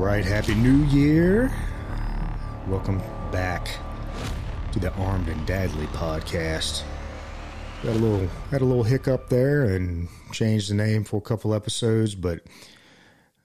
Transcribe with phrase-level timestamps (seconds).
[0.00, 1.52] right, Happy New Year.
[2.68, 3.68] Welcome back
[4.72, 6.84] to the Armed and Dadly podcast.
[7.82, 11.52] Got a little had a little hiccup there and changed the name for a couple
[11.52, 12.40] episodes, but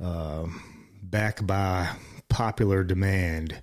[0.00, 0.62] um,
[1.02, 1.90] back by
[2.30, 3.62] popular demand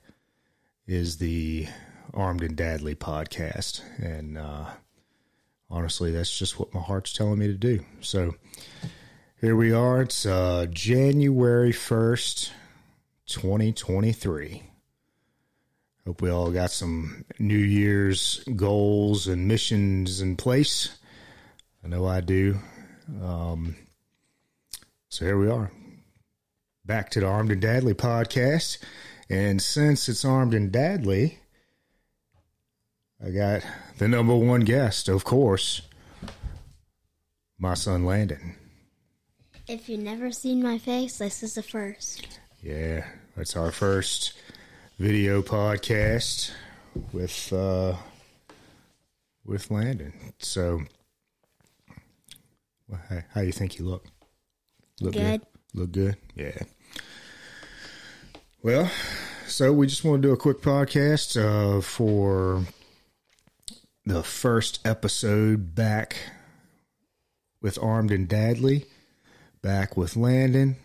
[0.85, 1.67] is the
[2.13, 4.65] Armed and Dadly podcast, and uh,
[5.71, 7.83] honestly, that's just what my heart's telling me to do.
[8.01, 8.35] So
[9.41, 10.03] here we are.
[10.03, 12.51] It's uh, January 1st,
[13.27, 14.63] 2023.
[16.05, 20.97] Hope we all got some New Year's goals and missions in place.
[21.83, 22.59] I know I do.
[23.21, 23.75] Um,
[25.09, 25.71] so here we are.
[26.85, 28.77] Back to the Armed and Dadly podcast.
[29.29, 31.37] And since it's Armed and Dadly,
[33.23, 33.65] I got
[33.97, 35.81] the number one guest, of course,
[37.57, 38.55] my son Landon.
[39.67, 42.34] If you've never seen my face, this is the first.
[42.65, 43.05] Yeah,
[43.37, 44.33] that's our first
[44.97, 46.49] video podcast
[47.13, 47.95] with uh,
[49.45, 50.33] with Landon.
[50.39, 50.81] So,
[52.87, 54.07] well, how, how you think you look?
[54.99, 55.43] Look Good.
[55.75, 56.17] Look good.
[56.33, 56.57] Yeah.
[58.63, 58.89] Well,
[59.45, 62.63] so we just want to do a quick podcast uh, for
[64.07, 66.17] the first episode back
[67.61, 68.87] with Armed and Dadly,
[69.61, 70.77] back with Landon,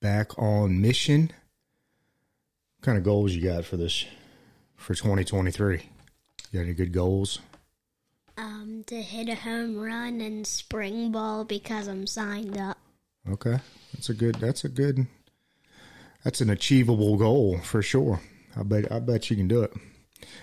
[0.00, 1.32] back on mission.
[2.78, 4.04] What kind of goals you got for this
[4.76, 5.74] for 2023?
[5.76, 7.40] You got any good goals?
[8.36, 12.78] Um, to hit a home run and spring ball because I'm signed up.
[13.28, 13.58] Okay,
[13.92, 14.36] that's a good.
[14.36, 15.06] That's a good.
[16.24, 18.20] That's an achievable goal for sure.
[18.56, 18.90] I bet.
[18.92, 19.72] I bet you can do it.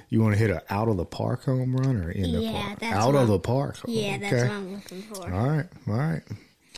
[0.09, 2.51] You want to hit a out of the park home run or in the Yeah,
[2.67, 2.79] park?
[2.79, 3.77] that's out of the park.
[3.87, 5.33] Yeah, that's what I'm looking for.
[5.33, 6.21] All right, all right.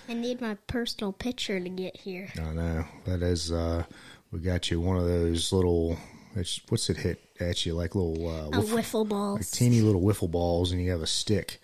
[0.09, 2.30] I need my personal picture to get here.
[2.38, 3.52] I know that is.
[3.52, 3.83] uh
[4.31, 5.98] We got you one of those little.
[6.36, 9.36] It's, what's it hit at you like little uh, A wiff- wiffle ball.
[9.36, 11.59] like teeny little wiffle balls, and you have a stick,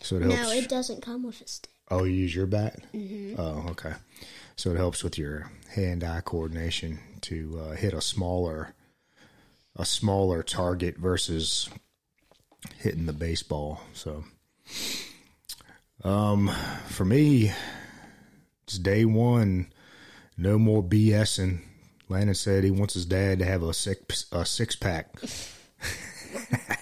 [0.00, 0.36] so it helps.
[0.36, 1.70] No, it doesn't come with a stick.
[1.90, 2.80] Oh, you use your bat?
[3.38, 3.94] Oh, okay.
[4.56, 8.74] So it helps with your hand-eye coordination to uh, hit a smaller,
[9.74, 11.68] a smaller target versus
[12.78, 13.80] hitting the baseball.
[13.94, 14.24] So,
[16.04, 16.50] um,
[16.88, 17.52] for me,
[18.70, 19.72] it's day one.
[20.36, 21.60] No more BSing.
[22.08, 25.14] Landon said he wants his dad to have a six a six pack.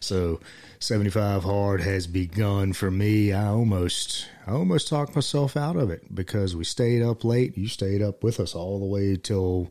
[0.00, 0.40] So
[0.80, 3.32] 75 hard has begun for me.
[3.32, 7.56] I almost I almost talked myself out of it because we stayed up late.
[7.56, 9.70] You stayed up with us all the way till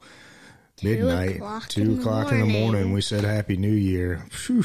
[0.81, 2.93] midnight, o'clock two in the o'clock in the morning.
[2.93, 4.25] We said Happy New Year.
[4.29, 4.63] Phew,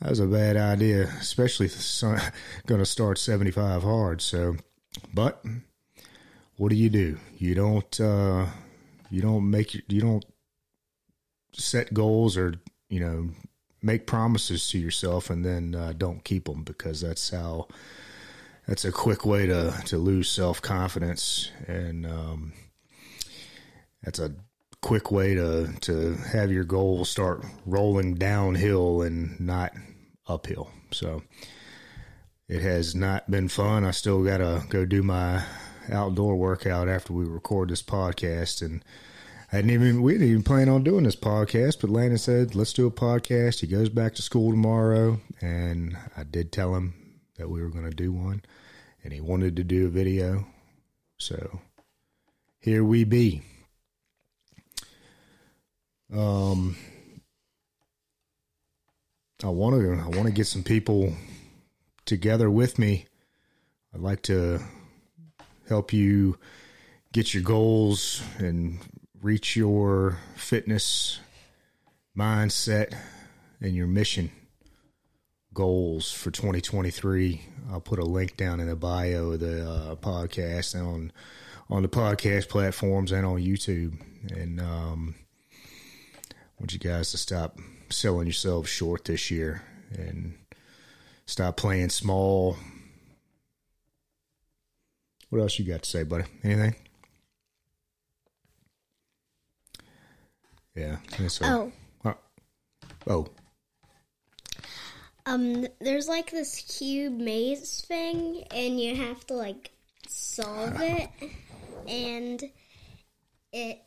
[0.00, 1.70] that was a bad idea, especially
[2.66, 4.20] going to start 75 hard.
[4.20, 4.56] So,
[5.14, 5.42] but
[6.62, 7.18] what do you do?
[7.38, 8.46] You don't uh,
[9.10, 10.24] you don't make you don't
[11.52, 12.54] set goals or
[12.88, 13.30] you know
[13.82, 17.66] make promises to yourself and then uh, don't keep them because that's how
[18.68, 22.52] that's a quick way to to lose self confidence and um,
[24.04, 24.32] that's a
[24.82, 29.72] quick way to to have your goals start rolling downhill and not
[30.28, 30.70] uphill.
[30.92, 31.24] So
[32.48, 33.84] it has not been fun.
[33.84, 35.42] I still got to go do my
[35.90, 38.84] outdoor workout after we record this podcast and
[39.52, 42.72] I didn't even we didn't even plan on doing this podcast, but Landon said, "Let's
[42.72, 46.94] do a podcast." He goes back to school tomorrow, and I did tell him
[47.36, 48.40] that we were going to do one,
[49.04, 50.46] and he wanted to do a video,
[51.18, 51.60] so
[52.60, 53.42] here we be.
[56.10, 56.76] Um,
[59.44, 61.14] I want to I want to get some people
[62.06, 63.04] together with me.
[63.92, 64.62] I'd like to
[65.68, 66.38] help you
[67.12, 68.78] get your goals and
[69.20, 71.20] reach your fitness
[72.16, 72.94] mindset
[73.60, 74.30] and your mission
[75.54, 77.42] goals for 2023.
[77.70, 81.12] I'll put a link down in the bio of the uh, podcast and on
[81.70, 83.98] on the podcast platforms and on YouTube.
[84.30, 85.14] And um,
[86.58, 87.58] want you guys to stop
[87.88, 90.34] selling yourselves short this year and
[91.26, 92.56] stop playing small.
[95.32, 96.24] What else you got to say, buddy?
[96.44, 96.74] Anything?
[100.74, 100.98] Yeah.
[101.40, 101.72] all.
[102.04, 102.14] Oh,
[103.06, 103.26] oh,
[105.24, 109.70] um, there's like this cube maze thing, and you have to like
[110.06, 111.08] solve it,
[111.88, 112.44] and
[113.54, 113.80] it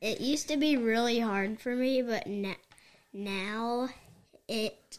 [0.00, 2.54] it used to be really hard for me, but na-
[3.12, 3.88] now
[4.48, 4.98] it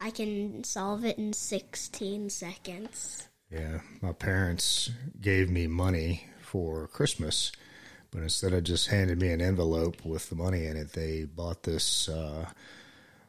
[0.00, 3.28] I can solve it in 16 seconds.
[3.50, 3.80] Yeah.
[4.02, 7.52] My parents gave me money for Christmas
[8.10, 11.62] But instead of just handing me an envelope with the money in it, they bought
[11.62, 12.46] this uh,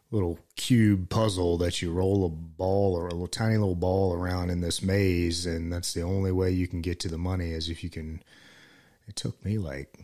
[0.09, 4.50] little cube puzzle that you roll a ball or a little tiny little ball around
[4.50, 7.69] in this maze, and that's the only way you can get to the money is
[7.69, 8.24] if you can.
[9.07, 10.00] It took me like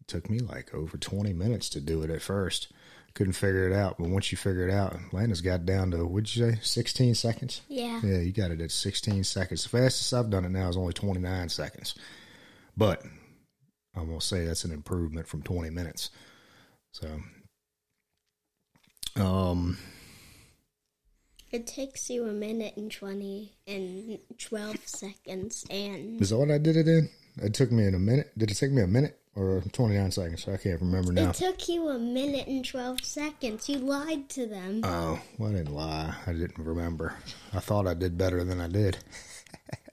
[0.00, 2.72] it took me like over twenty minutes to do it at first.
[3.16, 6.36] Couldn't figure it out, but once you figure it out, Landon's got down to what'd
[6.36, 7.62] you say, sixteen seconds?
[7.66, 7.98] Yeah.
[8.04, 9.62] Yeah, you got it at sixteen seconds.
[9.62, 11.94] The fastest I've done it now is only twenty nine seconds,
[12.76, 13.02] but
[13.94, 16.10] I'm gonna say that's an improvement from twenty minutes.
[16.92, 17.08] So,
[19.16, 19.78] um,
[21.50, 25.64] It takes you a minute and 20 and 12 seconds.
[25.70, 27.08] And is that what I did it in?
[27.38, 28.32] It took me in a minute.
[28.36, 30.46] Did it take me a minute or twenty nine seconds?
[30.48, 31.30] I can't remember now.
[31.30, 33.68] it took you a minute and 12 seconds.
[33.68, 34.80] You lied to them.
[34.82, 36.14] Oh, well, I didn't lie.
[36.26, 37.14] I didn't remember.
[37.52, 38.98] I thought I did better than I did.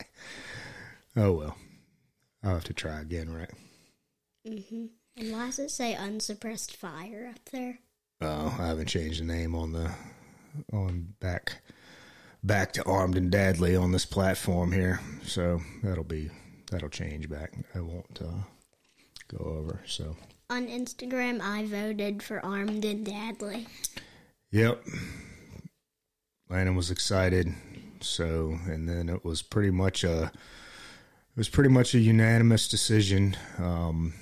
[1.17, 1.57] oh well,
[2.43, 3.51] I'll have to try again, right?
[4.47, 4.85] Mm-hmm.
[5.17, 7.79] And why does it say unsuppressed fire up there?
[8.21, 9.91] Oh, I haven't changed the name on the
[10.71, 11.61] on back
[12.43, 16.29] back to Armed and Deadly on this platform here, so that'll be
[16.71, 17.53] that'll change back.
[17.75, 18.43] I won't uh,
[19.37, 19.81] go over.
[19.85, 20.15] So,
[20.49, 23.67] On Instagram, I voted for Armed and Deadly.
[24.51, 24.83] yep,
[26.49, 27.53] Landon was excited.
[28.01, 33.35] So, and then it was pretty much a it was pretty much a unanimous decision.
[33.57, 34.13] Um,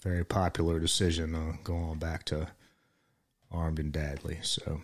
[0.00, 2.48] very popular decision uh, going back to
[3.50, 4.38] Armed and Deadly.
[4.42, 4.80] So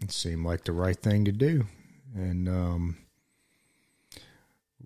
[0.00, 1.66] it seemed like the right thing to do.
[2.14, 2.96] And um,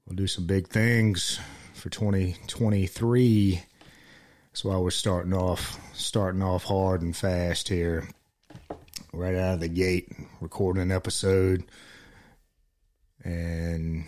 [0.04, 1.38] we'll do some big things
[1.82, 3.60] for 2023.
[4.52, 8.08] That's why we're starting off starting off hard and fast here.
[9.12, 10.08] Right out of the gate,
[10.40, 11.64] recording an episode.
[13.24, 14.04] And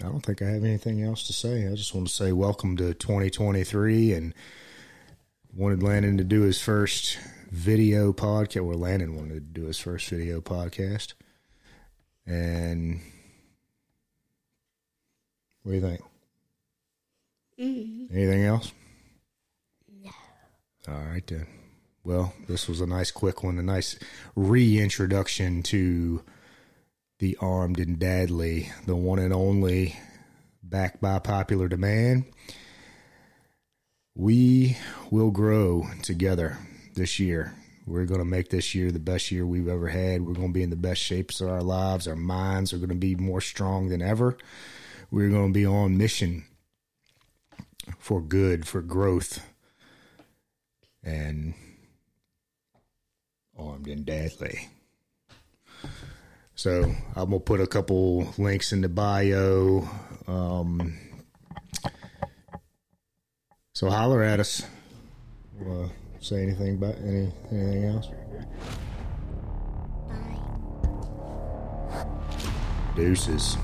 [0.00, 1.68] I don't think I have anything else to say.
[1.68, 4.34] I just want to say welcome to 2023 and
[5.54, 7.20] wanted Landon to do his first
[7.52, 8.66] video podcast.
[8.66, 11.12] Well, Landon wanted to do his first video podcast.
[12.26, 13.00] And
[15.62, 16.00] what do you think?
[17.58, 18.16] Mm-hmm.
[18.16, 18.72] Anything else?
[20.02, 20.10] No.
[20.88, 21.46] All right, then.
[22.02, 23.98] Well, this was a nice quick one, a nice
[24.34, 26.22] reintroduction to
[27.18, 29.96] the Armed and Deadly, the one and only,
[30.62, 32.24] backed by popular demand.
[34.14, 34.78] We
[35.10, 36.58] will grow together
[36.94, 37.54] this year.
[37.86, 40.22] We're going to make this year the best year we've ever had.
[40.22, 42.08] We're going to be in the best shapes of our lives.
[42.08, 44.38] Our minds are going to be more strong than ever.
[45.10, 46.44] We're going to be on mission
[47.98, 49.44] for good, for growth,
[51.02, 51.54] and
[53.58, 54.68] armed and deadly.
[56.54, 59.88] So I'm gonna put a couple links in the bio.
[60.26, 60.98] Um,
[63.74, 64.62] so holler at us.
[65.58, 65.88] Uh,
[66.20, 68.08] say anything about any anything else?
[71.88, 72.06] Bye.
[72.94, 73.56] Deuces.